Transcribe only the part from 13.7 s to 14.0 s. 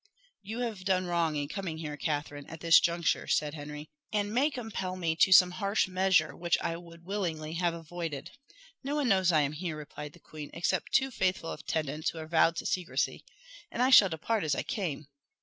and I